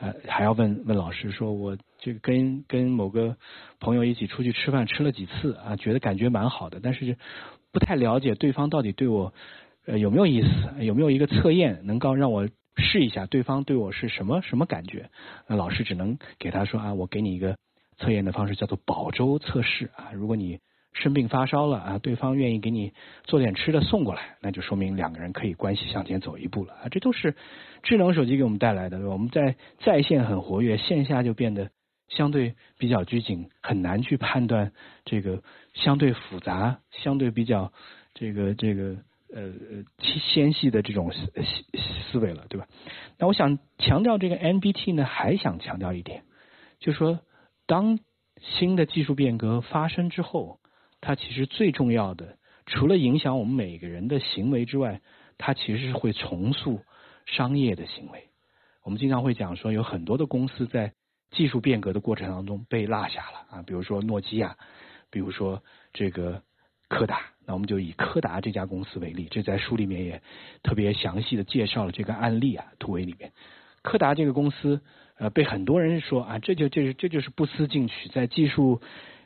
[0.00, 3.36] 呃还要问问老师说，我这个跟跟某个
[3.78, 7.16] 朋友一起出去吃饭吃了几次啊，觉得感觉蛮好的，但是
[7.72, 9.34] 不太了解对方到底对我。
[9.86, 10.48] 呃，有没有意思？
[10.84, 15.10] 有没有一个测验能够让我试一下对方对我是什么什么感觉？
[15.48, 17.56] 那老师只能给他说啊，我给你一个
[17.96, 20.12] 测验的方式，叫做保周测试啊。
[20.12, 20.60] 如果你
[20.92, 22.92] 生病发烧了啊，对方愿意给你
[23.24, 26.88] 做点吃的送过来，那就说明两个人可以关系向前走一步了啊。
[26.90, 27.34] 这都是
[27.82, 29.08] 智能手机给我们带来的。
[29.08, 31.70] 我们在在线很活跃，线下就变得
[32.08, 34.72] 相对比较拘谨，很难去判断
[35.04, 35.42] 这个
[35.74, 37.72] 相对复杂、相对比较
[38.14, 38.96] 这个这个。
[39.32, 41.32] 呃呃，纤细的这种思
[42.10, 42.66] 思维了，对吧？
[43.18, 46.24] 那我想强调这个 NBT 呢，还想强调一点，
[46.78, 47.20] 就说，
[47.66, 47.98] 当
[48.40, 50.58] 新的技术变革发生之后，
[51.00, 55.00] 它其实最重要的，除了影响我们每个人的行为之外，
[55.38, 56.80] 它其实是会重塑
[57.26, 58.30] 商业的行为。
[58.82, 60.92] 我们经常会讲说，有很多的公司在
[61.30, 64.56] 技术变革的过程当中被落下了啊，比如说诺基亚，
[65.10, 65.62] 比如说
[65.92, 66.42] 这个
[66.88, 67.26] 柯达。
[67.50, 70.22] 那我们就以柯达这家公司为例，这在书里面也
[70.62, 73.32] 特别详细的介绍了这个案例啊，图为里面，
[73.82, 74.80] 柯达这个公司
[75.18, 78.80] 呃被很多人说啊，这就这这就是不思进取，在技术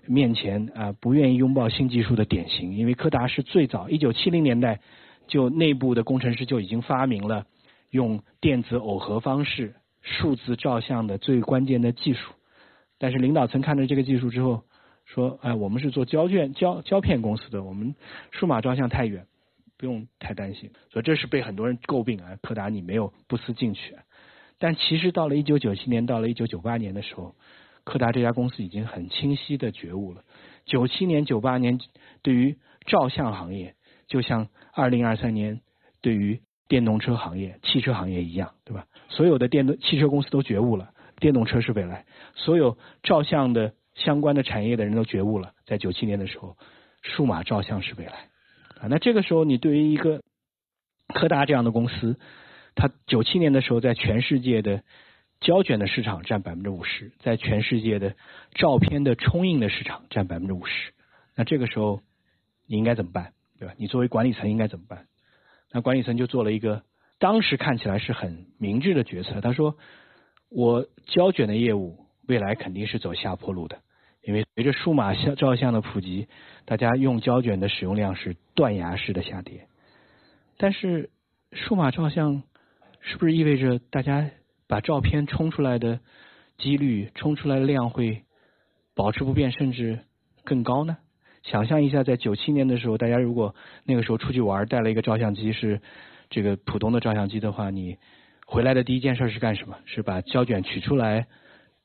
[0.06, 4.80] 面前啊不愿意拥抱新技术的典型，因为柯达是最早一九七零年代
[5.28, 7.44] 就内部的工程师就已经发明了
[7.90, 12.32] 用电子耦合方式数字照相的最关键的技术，
[12.98, 14.62] 但是领导层看着这个技术之后
[15.04, 17.94] 说，哎，我们是做胶卷胶胶片公司的，我们
[18.30, 19.26] 数码照相太远，
[19.76, 23.96] 不用太担心，所以这是被很多人诟病啊，柯达你没有不思进取。
[24.58, 27.34] 但其实到了一九九七年，到了一九九八年的时候。
[27.86, 30.24] 柯达这家公司已经很清晰的觉悟了。
[30.64, 31.78] 九七年、九八年
[32.22, 33.74] 对于照相行业，
[34.06, 35.60] 就像二零二三年
[36.00, 38.86] 对于电动车行业、汽车行业一样，对吧？
[39.10, 42.06] 所有的电动汽车公司都觉悟了，电动车是未来。
[42.34, 46.56] 所有照相的相关的产业的人都觉悟了，在九七年的时候，
[47.02, 48.12] 数码照相是未来。
[48.80, 50.22] 啊，那这个时候你对于一个
[51.14, 52.18] 柯达这样的公司，
[52.74, 54.82] 它九七年的时候在全世界的。
[55.40, 58.14] 胶卷的市场占百分之五十，在全世界的
[58.54, 60.94] 照片的冲印的市场占百分之五十。
[61.34, 62.00] 那这个时候
[62.66, 63.34] 你应该怎么办？
[63.58, 63.74] 对吧？
[63.76, 65.06] 你作为管理层应该怎么办？
[65.70, 66.82] 那管理层就做了一个
[67.18, 69.42] 当时看起来是很明智的决策。
[69.42, 69.76] 他说
[70.48, 73.78] ：“我胶卷的业务未来肯定是走下坡路的，
[74.22, 76.28] 因为随着数码相照相的普及，
[76.64, 79.66] 大家用胶卷的使用量是断崖式的下跌。
[80.56, 81.10] 但是
[81.52, 82.42] 数码照相
[83.00, 84.30] 是不是意味着大家？”
[84.66, 86.00] 把照片冲出来的
[86.56, 88.22] 几率、冲出来的量会
[88.96, 90.00] 保持不变，甚至
[90.42, 90.96] 更高呢？
[91.42, 95.82] 想象一下，在九七年的时候，大家如果那个时候出去玩，带了一个照相机，是
[96.30, 97.98] 这个普通的照相机的话，你
[98.46, 99.76] 回来的第一件事是干什么？
[99.84, 101.26] 是把胶卷取出来，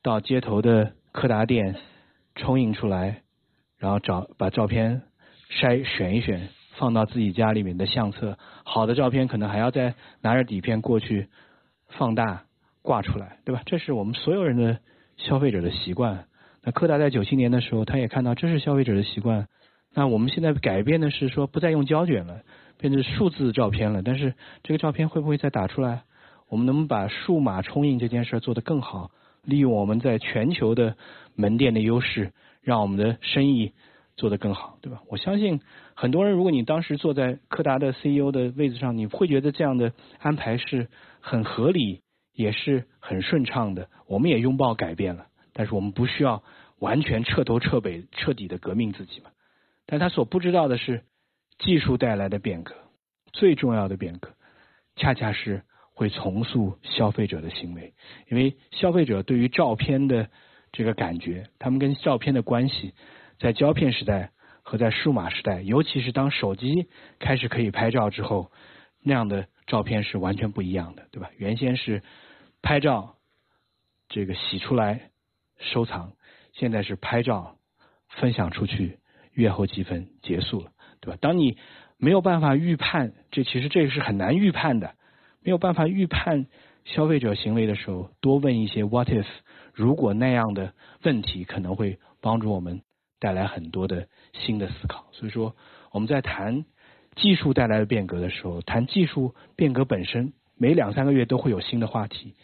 [0.02, 1.76] 到街头的柯达店
[2.34, 3.22] 冲印出来，
[3.78, 5.02] 然后找把照片
[5.50, 8.38] 筛选一选，放到自己家里面的相册。
[8.64, 11.28] 好的照片可能还要再拿着底片过去
[11.88, 12.44] 放大。
[12.82, 13.60] 挂出来，对吧？
[13.66, 14.78] 这是我们所有人的
[15.18, 16.24] 消费者的习惯。
[16.62, 19.48] 那柯达在九七年的时候，他也看到这是消费者的习惯。
[19.92, 22.40] 那我们现在改变的是说，不再用胶卷了，
[22.78, 24.02] 变成数字照片了。
[24.02, 24.32] 但是
[24.62, 26.04] 这个照片会不会再打出来？
[26.48, 29.10] 我们能不能把数码冲印这件事做得更好？
[29.42, 30.96] 利用我们在全球的
[31.34, 33.72] 门店的优势，让我们的生意
[34.16, 35.02] 做得更好，对吧？
[35.08, 35.60] 我相信
[35.94, 40.88] 很多人，如果你当时坐在柯达的 CEO 的位置上，你会觉得这样的安排是
[41.20, 42.02] 很合理。
[42.32, 46.42] 也是很顺畅的，我们也拥抱改变了，但是我们不需要
[46.78, 49.30] 完全彻头彻尾、彻底的革命自己嘛。
[49.84, 51.02] 但他所不知道的是，
[51.58, 52.74] 技术带来的变革，
[53.32, 54.30] 最重要的变革，
[54.96, 55.64] 恰恰是
[56.00, 57.92] 会重塑消费者的行为，
[58.30, 60.30] 因为消费者对于照片的
[60.72, 62.94] 这个感觉，他们跟照片的关系，
[63.38, 64.30] 在胶片时代
[64.62, 68.50] 和在数码时代，尤其是当手机开始可以拍照之后，
[69.02, 71.30] 那样的照片是完全不一样的，对吧？
[71.36, 72.02] 原先是。
[72.62, 73.16] 拍照，
[74.08, 75.10] 这个洗出来
[75.58, 76.12] 收藏，
[76.52, 77.56] 现在是拍照
[78.08, 78.98] 分享出去，
[79.32, 81.18] 阅后积分结束了，对吧？
[81.20, 81.56] 当你
[81.96, 84.94] 没有办法预判，这其实这个是很难预判的，
[85.42, 86.46] 没有办法预判
[86.84, 89.26] 消费者行为的时候，多问一些 “what if”，
[89.72, 90.72] 如果那样的
[91.02, 92.82] 问题，可能会帮助我们
[93.18, 95.06] 带来很多的新的思考。
[95.12, 95.54] 所以说，
[95.92, 96.64] 我们在谈
[97.16, 102.34] 技术带来的变革的时候，谈技术变革本身，每两三个月都会有新的话题。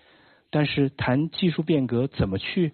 [0.51, 2.73] 但是谈技术变革怎么去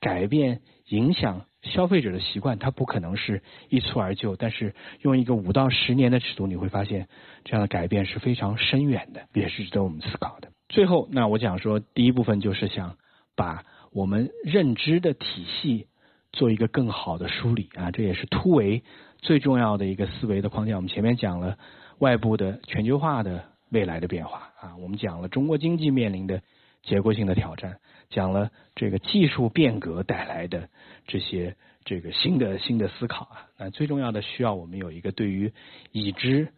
[0.00, 4.36] 改变影响消费者的习惯，它不可能是一蹴而就。
[4.36, 7.08] 但是用一个五到十年的尺度，你会发现
[7.44, 10.48] 这样的改变是非常深远的，也是值得我们思考的。
[10.68, 12.96] 最后，那我讲说第一部分就是想
[13.34, 15.86] 把我们认知的体系
[16.32, 18.82] 做一个更好的梳理啊，这也是突围
[19.18, 20.76] 最重要的一个思维的框架。
[20.76, 21.56] 我们前面讲了
[21.98, 26.42] 外部的全球化的未来的变化啊，我们讲了中国经济面临的。
[26.84, 27.78] 结构性的挑战，
[28.10, 30.68] 讲了这个技术变革带来的
[31.06, 35.52] 这些这个新的新的思考啊，那最重要的需要我们有一个对于
[35.92, 36.48] 已知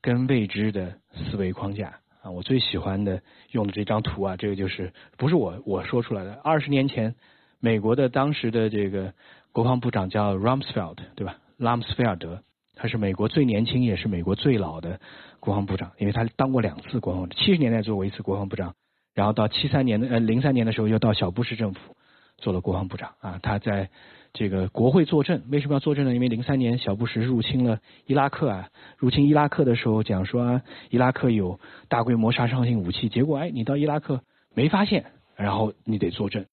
[0.00, 2.30] 跟未知的思维框架啊。
[2.30, 6.34] 我最喜欢的用的这张图啊，这个就是不是我我说出来的。
[6.42, 7.14] 二十年前，
[7.60, 9.12] 美国的当时的这个
[9.52, 11.38] 国防部长叫 Rumsfeld，对吧？
[11.58, 12.42] 拉姆斯菲尔德，
[12.74, 15.00] 他是美国最年轻也是美国最老的
[15.38, 18.74] 国防部长，因为他当过两次国防，七十年代做过一次国防部长。
[19.14, 21.96] 然后到七三年的呃零三年的时候，又到小布什政府
[22.38, 23.40] 做了国防部长啊。
[23.42, 23.90] 他在
[24.32, 26.14] 这个国会作证，为什么要作证呢？
[26.14, 34.22] 因为零三年小布什入侵了伊拉克啊，入侵伊拉克的时候讲说伊拉克有大规模杀伤性武器，结果哎你到伊拉克
[34.54, 36.46] 没发现，然后你得作证。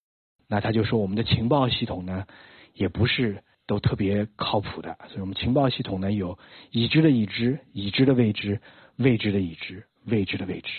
[0.49, 2.25] 那他就说我们的情报系统呢
[2.73, 6.39] 也不是都特别靠谱的，所以我们情报系统呢有
[6.71, 8.61] 已知的已知、已知的未知、
[8.95, 10.69] 未知的已知、未知的未知。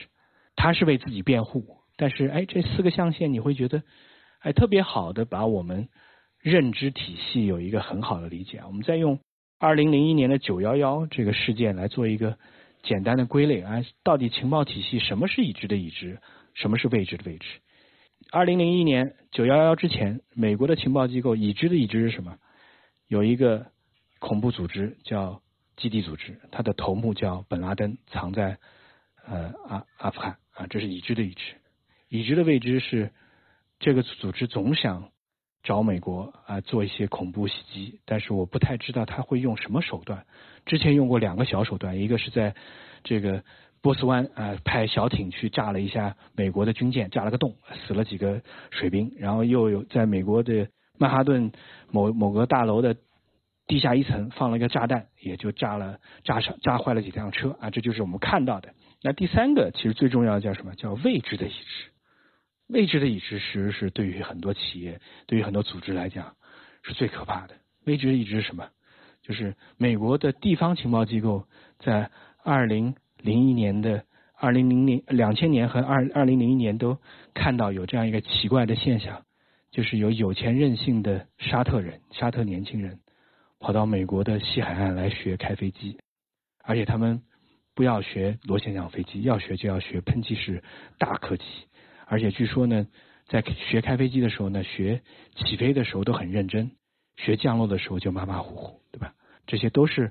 [0.61, 3.85] 他是为自己辩护，但是哎，这四个象限你会觉得
[4.41, 5.89] 哎特别好的把我们
[6.41, 8.61] 认知体系有一个很好的理解。
[8.67, 9.21] 我们再用
[9.61, 12.37] 二零零一年的九幺幺这个事件来做一个
[12.83, 16.19] 简单的归类啊，到底情报体系什么是已知的已知，
[16.55, 17.47] 什么是未知的未知？
[18.33, 22.37] 二零零一年九幺幺之前，美国的情报机构已知的已知是什么？
[23.07, 23.67] 有一个
[24.19, 25.41] 恐怖组织叫
[25.77, 28.59] 基地组织，它的头目叫本拉登，藏在
[29.25, 31.55] 呃阿阿富汗啊，这是已知的已知。
[32.09, 33.13] 已知的未知是
[33.79, 35.11] 这个组织总想
[35.63, 40.27] 找美国啊做一些恐怖袭击，但是我不太知道他会用什么手段。
[40.67, 42.57] 之前用过两个小手段，一个是在
[43.05, 43.45] 这个
[43.81, 47.55] 波斯湾啊派小艇去炸了一下美国的军舰，炸了个洞，
[47.87, 50.69] 死了几个水兵，然后又有在美国的
[50.99, 51.53] 曼哈顿
[51.93, 52.97] 某某个大楼的
[53.67, 58.75] 地下一层放了一个炸弹，也就炸了炸伤炸坏了几辆车啊，这就是我们看到的。
[59.03, 60.75] 那第三个其实最重要的叫什么？
[60.75, 61.91] 叫未知的已知。
[62.67, 66.37] 未知的已知，其实是对于很多企业、对于很多组织来讲
[66.83, 67.55] 是最可怕的。
[67.85, 68.69] 未知的已知是什么？
[69.23, 71.45] 就是美国的地方情报机构
[71.79, 72.11] 在
[72.43, 76.99] 二零零一年的二零零零两千年和二二零零一年都
[77.35, 79.25] 看到有这样一个奇怪的现象，
[79.71, 83.01] 就是有有钱任性的沙特人、沙特年轻人
[83.59, 85.99] 跑到美国的西海岸来学开飞机，
[86.63, 87.23] 而且他们
[87.79, 90.65] 不要学螺旋桨飞机，要学就要学喷气式
[90.99, 91.45] 大客机。
[92.07, 92.89] 而且据说呢，
[93.29, 95.01] 在学开飞机的时候呢，学
[95.37, 96.73] 起飞的时候都很认真，
[97.17, 99.13] 学降落的时候就马马虎虎，对吧？
[99.47, 100.11] 这些都是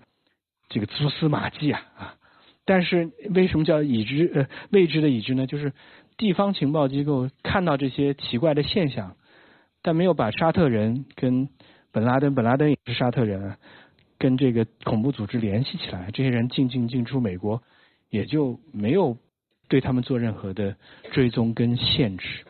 [0.69, 2.15] 这个蛛丝马迹啊啊！
[2.63, 5.45] 但是为什么叫已知呃未知的已知呢？
[5.45, 5.73] 就是
[6.15, 9.17] 地方情报机构看到这些奇怪的现象，
[9.81, 11.49] 但没有把沙特人跟
[11.91, 13.57] 本拉登，本拉登也是沙特人啊，
[14.17, 17.63] 跟这个恐怖组织联系起来，这些人进进进出美国，
[18.09, 19.17] 也就没有。
[19.69, 20.77] 对他们做任何的
[21.11, 22.45] 追踪跟限制，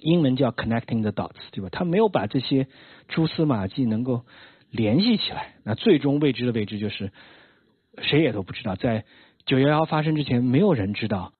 [0.00, 1.68] 英文叫 connecting the dots，对吧？
[1.70, 2.66] 他没有把这些
[3.08, 4.24] 蛛丝马迹能够
[4.70, 5.52] 联系起来。
[5.64, 7.12] 那最终未知的未知就是
[7.98, 9.04] 谁也都不知道，在
[9.44, 11.34] 九幺幺发生之前，没有人知道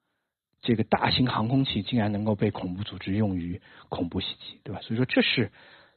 [0.61, 4.83] 这个大型航空器竟然能够被恐怖组织用于恐怖袭击，对吧？
[4.83, 5.51] 所以说这是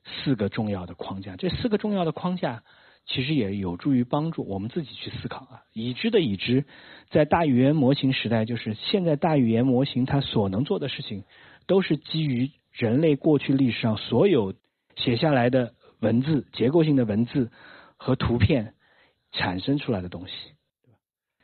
[0.05, 2.63] 四个重要的框架，这四个重要的框架。
[3.07, 5.63] 其实也有助于帮助我们自己去思考啊。
[5.73, 6.65] 已知的已知，
[7.09, 11.23] 在大语言模型时代，就是现在大语言模型它所能做的事情，
[11.65, 14.53] 都是基于人类过去历史上所有
[14.95, 17.49] 写下来的文字、结构性的文字
[17.95, 18.73] 和图片
[19.31, 20.33] 产生出来的东西。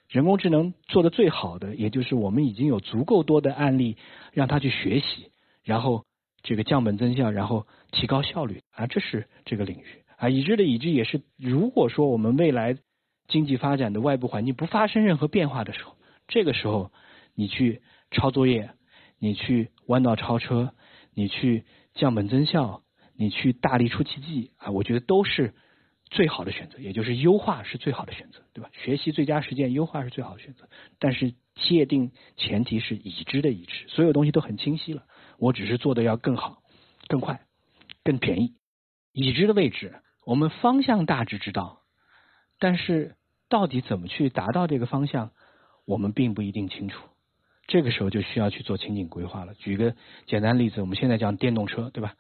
[0.10, 3.98] 人工智能做的最好的，也就是我们已经有足够多的案例
[4.32, 5.32] 让它去学习，
[5.64, 6.06] 然后
[6.44, 10.04] 这个降本增效，然后提高效率啊，这是这个领域。
[10.18, 12.78] 啊，已知的已知也是，如果说我们未来
[13.28, 15.96] 经济发展的外部环境不发生任何变化的时候，
[16.28, 16.92] 这个时候
[17.36, 18.72] 你去抄作业，
[19.20, 20.74] 你去弯道超车，
[21.14, 22.84] 你去降本增效，
[23.16, 25.54] 你去大力出奇迹啊，我觉得都是
[26.10, 28.70] 最好的选择，也就是优化是最好的选择，对吧？
[28.74, 30.68] 学习最佳实践，优化是最好的选择。
[31.00, 35.04] 但是界定前提是已知的已知，所有东西都很清晰了，
[35.40, 36.62] 我只是做的要更好、
[37.08, 37.42] 更快、
[38.04, 38.54] 更便宜。
[39.14, 39.94] 已知的位置。
[40.26, 41.82] 我们方向大致知道，
[42.60, 43.16] 但是
[43.50, 45.32] 到底怎么去达到这个方向，
[45.86, 47.08] 我们并不一定清楚。
[47.68, 49.54] 这个时候就需要去做情景规划了。
[49.54, 49.96] 举个
[50.26, 52.16] 简单例子，我们现在讲电动车，对吧？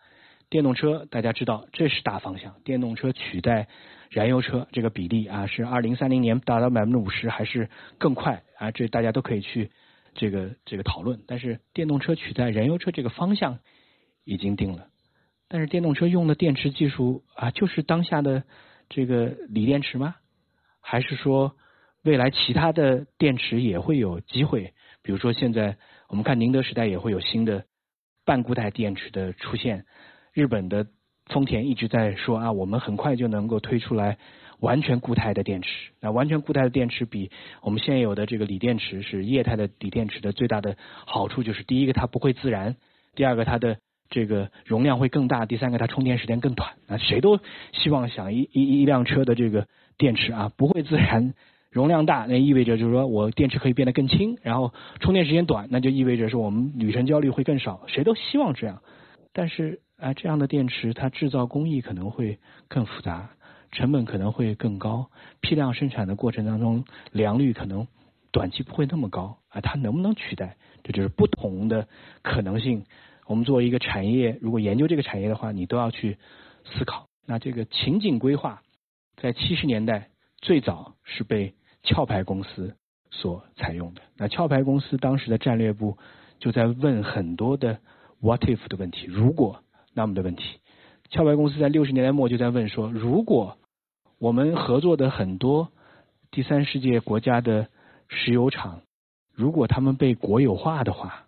[0.50, 3.68] 电动车大家知道这是大方向，电动车取代
[4.10, 8.72] 燃油车这个比例啊，是二零三零年达到百分之五十还是更快啊？
[8.72, 9.72] 这大家都可以去
[10.14, 11.24] 这个这个讨论。
[11.26, 13.60] 但是电动车取代燃油车这个方向
[14.24, 14.88] 已经定了。
[15.54, 18.44] 但是电动车用的电池技术啊，就是当下的
[18.90, 20.16] 这个锂电池吗？
[20.82, 21.56] 还是说
[22.02, 24.74] 未来其他的电池也会有机会？
[25.04, 27.66] 比如说现在我们看宁德时代也会有新的
[28.26, 29.86] 半固态电池的出现。
[30.34, 30.88] 日本的
[31.28, 34.18] 丰田一直在说啊，我们很快就能够推出来
[34.60, 35.92] 完全固态的电池。
[36.00, 37.30] 那完全固态的电池比
[37.62, 42.76] 我们现有的这个锂电池是液态的锂电池的最大的好处就是，第一个它不会自燃，
[43.14, 43.78] 第二个它的。
[44.14, 47.40] 这个容量会更大，第三个它充电时间更短啊，谁都
[47.72, 51.34] 希望想一一一辆车的这个电池啊不会自燃，
[51.72, 58.84] 容量大，那意味着就是说我电池可以变得更轻，然后充电时间短，那就意味着是我们旅程焦虑会更少，谁都希望这样。
[59.34, 62.38] 但是啊，这样的电池它制造工艺可能会
[62.68, 63.32] 更复杂，
[63.72, 65.10] 成本可能会更高，
[65.42, 67.88] 批量生产的过程当中良率可能
[68.32, 70.56] 短期不会那么高啊，它能不能取代？
[70.84, 71.88] 这就是不同的
[72.22, 72.86] 可能性。
[73.26, 76.18] 我们作为一个产业，如果研究这个产业的话，你都要去
[76.66, 77.08] 思考。
[77.26, 78.62] 那这个情景规划，
[79.16, 80.10] 在七十年代
[80.42, 81.54] 最早是被
[81.84, 82.76] 壳牌公司
[83.12, 84.02] 所采用的。
[84.18, 85.98] 那壳牌公司当时的战略部
[86.40, 87.80] 就在问很多的
[88.20, 89.64] “what if” 的问题，如果
[89.94, 90.60] 那么的问题。
[91.12, 93.58] 壳牌公司在六十年代末就在问说，如果
[94.20, 95.72] 我们合作的很多
[96.32, 97.68] 第三世界国家的
[98.10, 98.82] 石油厂，
[99.32, 101.28] 如果他们被国有化的话，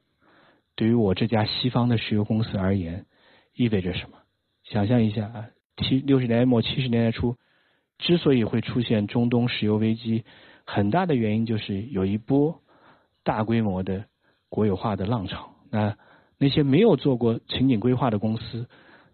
[0.76, 3.06] 对于我这家西方的石油公司而言，
[3.54, 4.18] 意味着什么？
[4.64, 5.46] 想象一下啊，
[5.78, 7.36] 七六十年代末七十年代初，
[7.98, 10.26] 之所以会出现中东石油危机，
[10.66, 12.62] 很大的原因就是有一波
[13.24, 14.06] 大规模的
[14.50, 15.56] 国有化的浪潮。
[15.70, 15.96] 那
[16.38, 18.68] 那些没有做过情景规划的公司，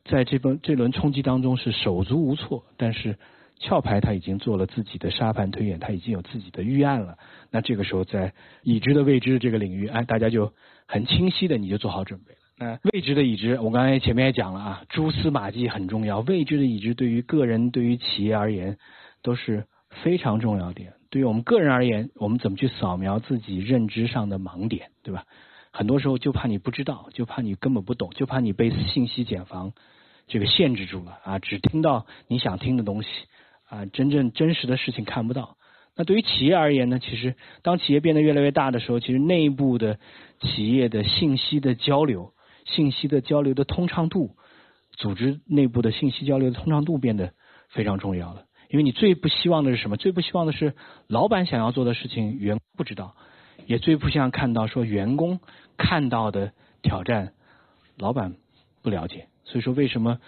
[0.05, 2.63] 在这轮这轮冲击当中是手足无措。
[2.77, 3.19] 但是
[3.59, 7.17] 壳牌他已经做了自己的沙盘推演，他已经有自己的预案了。
[7.51, 8.33] 那这个时候在
[8.63, 10.53] 已知的未知这个领域，哎，大家就
[10.91, 12.39] 很清晰的你就做好准备了。
[12.57, 16.19] 那未知的已知，我刚才前面也讲了啊，蛛丝马迹很重要。
[16.19, 18.77] 未知的已知对于个人、对于企业而言
[19.23, 19.65] 都是
[20.03, 20.91] 非常重要点。
[21.09, 25.23] 对于我们个人而言，我们怎么去扫描自己认知上的盲点，对吧？
[25.71, 29.71] 很多时候就怕你不知道，就怕你根本不懂，就怕你被信息茧房
[30.27, 31.39] 这个限制住了啊！
[31.39, 33.07] 只听到你想听的东西
[33.69, 35.55] 啊，真正真实的事情看不到。
[35.95, 36.99] 那对于企业而言呢？
[36.99, 39.99] 其实当企业变得越来越大的时候，其实内部的
[40.39, 42.33] 企业的信息的交流、
[42.65, 44.35] 信息的交流的通畅度、
[44.91, 47.33] 组织内部的信息交流的通畅度变得
[47.69, 48.45] 非常重要了。
[48.69, 49.97] 因为你最不希望的是什么？
[49.97, 50.73] 最不希望的是
[51.07, 53.15] 老板想要做的事情，员不知道。
[53.65, 55.39] 也最不想看到说员工
[55.77, 57.33] 看到的挑战，
[57.97, 58.35] 老板
[58.81, 59.27] 不了解。
[59.43, 60.19] 所以说，为什么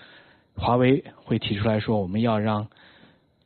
[0.55, 2.67] 华为会提出来说我们要让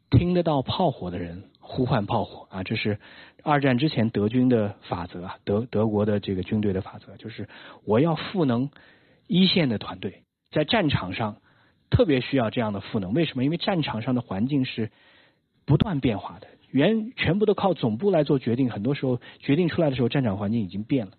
[0.09, 2.63] 听得到炮火的人呼唤炮火啊？
[2.63, 2.97] 这是
[3.43, 7.47] 二战之前德军的法则啊，德德国的这个军队的法则，就是
[7.83, 8.69] 我要赋能
[9.27, 11.37] 一线的团队，在战场上
[11.89, 13.13] 特别需要这样的赋能。
[13.13, 13.43] 为什么？
[13.43, 14.89] 因为战场上的环境是
[15.65, 16.47] 不断变化的。
[16.69, 21.13] 原全部都靠总部来做决定，很多时候决定出来的时候，战场环境已经变了。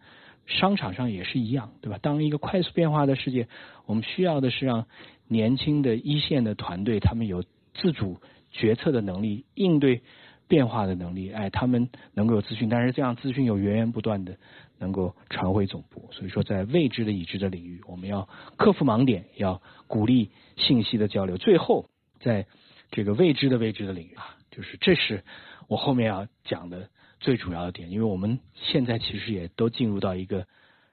[0.46, 1.98] 商场上也是一样，对吧？
[2.00, 3.48] 当一个快速变化的世界，
[3.84, 4.86] 我们需要的是让
[5.26, 7.44] 年轻的一线的团队，他们有
[7.74, 8.18] 自主
[8.50, 10.02] 决策的能力，应对
[10.48, 11.30] 变化的能力。
[11.30, 14.36] 哎，他们能够有资讯，但是这样资讯有源源不断的
[14.78, 16.08] 能够传回总部。
[16.10, 21.36] 所以说，在未知的已知的领域，我们要克服盲点，要鼓励信息的交流。
[21.36, 21.88] 最后，
[22.20, 22.46] 在
[22.90, 24.34] 这个未知的未知的领域啊。
[24.50, 25.22] 就是这是
[25.68, 26.88] 我后面要讲的
[27.20, 30.46] 最主要的点，因为我们现在其实也都进入到一个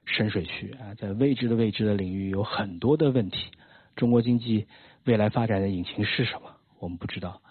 [0.06, 3.50] 深水区啊，在未知的未知的领域有很多的问题。
[3.96, 4.68] 中国经济
[5.06, 6.58] 未来发展的引擎是什么？
[6.78, 7.42] 我们不知道。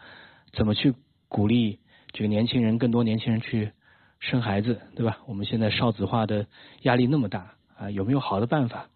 [0.53, 0.95] 怎么去
[1.27, 1.81] 鼓励
[2.15, 3.73] 这个年轻人，更多年轻人去
[4.21, 5.19] 生孩子，对吧？
[5.27, 6.47] 我们现在少子化的
[6.81, 8.89] 压力那么大啊，有没有好的办法？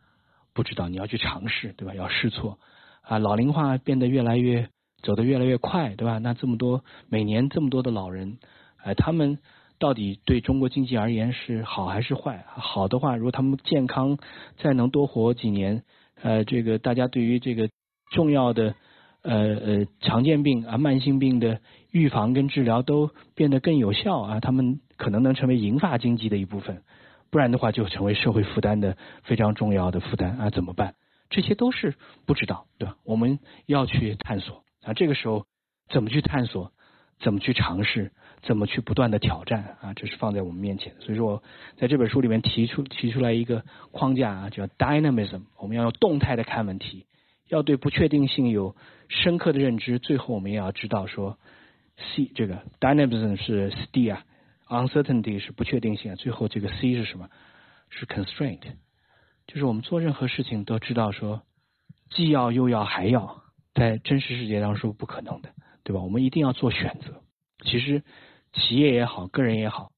[0.55, 1.95] 不知道，你要去尝试，对吧？
[1.95, 2.59] 要试错
[3.03, 4.71] 啊，老龄化变得越来越。
[5.01, 6.19] 走得越来越快，对吧？
[6.19, 8.39] 那这么多每年这么多的老人，
[8.83, 9.39] 哎，他们
[9.79, 12.45] 到底对中国经济而言是好还是坏？
[12.49, 14.19] 好的话，如果他们健康
[14.57, 15.85] 再能多活几年，
[16.21, 17.71] 呃，这个大家对于这个
[18.11, 18.75] 重要的
[19.23, 21.61] 呃呃常见病啊、慢性病的
[21.91, 26.83] 预防跟治疗都变得更有效啊，他们可能能成为银发经济的一部分，
[27.31, 30.95] 不然的话就成为社会负担的非常重要的负担啊，怎么办？
[31.31, 31.95] 这些都是
[32.25, 32.97] 不知道，对吧？
[33.05, 34.65] 我们要去探索。
[34.85, 35.45] 啊，这个时候
[35.91, 36.73] 怎么去探索，
[37.21, 38.13] 怎么去尝试，
[38.43, 40.95] 怎么去不断的挑战啊，这是放在我们面前。
[41.01, 41.43] 所以说，我
[41.77, 45.43] 在这本书里面提出提出来一个框架啊，叫 dynamism。
[45.59, 47.05] 我们要用动态的看问题，
[47.49, 48.77] 要对不确定性有
[49.09, 49.99] 深刻的认知。
[49.99, 51.39] 最后，我们也要知道说
[51.97, 54.25] ，c 这个 dynamism 是 d 啊
[54.69, 56.15] ，uncertainty 是不确定性。
[56.17, 57.29] 最后这个 c 是什么？
[57.91, 58.61] 是 constraint，
[59.47, 61.43] 就是我们做任何事情都知道说，
[62.11, 63.43] 既要又要还要。
[63.75, 65.51] 在真实世界当中是不可能的，
[65.85, 66.03] 对吧？
[66.03, 67.23] 我们一定要做选择。
[67.63, 68.03] 其实
[68.53, 69.93] 企业也好，个人也好，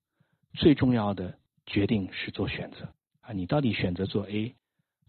[0.52, 2.92] 最重要的决定是做选择
[3.22, 3.32] 啊！
[3.32, 4.54] 你到底选择做 A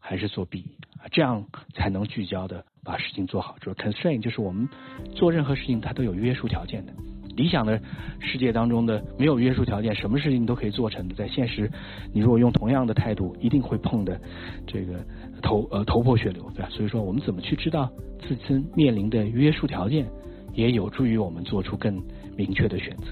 [0.02, 0.66] 还是做 B
[0.97, 1.08] 啊？
[1.12, 3.56] 这样才能聚焦的把事情做好。
[3.62, 4.68] 就是 constraint，就是我们
[5.14, 6.91] 做任何事情它都有约束条件的。
[7.38, 7.82] 理想的
[8.20, 11.16] 世界当中的没有约束条件，什么事情都可以做成的。
[11.16, 11.72] 在现实，
[12.12, 14.20] 你如果用同样的态度，一定会碰的
[14.68, 14.99] 这个。
[15.41, 16.70] 头呃头破血流，对吧？
[16.70, 17.89] 所以说，我们怎么去知道
[18.20, 20.06] 自身面临的约束条件，
[20.54, 21.99] 也有助于我们做出更
[22.38, 23.06] 明确的选择。